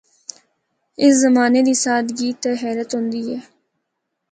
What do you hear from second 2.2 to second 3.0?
تے حیرت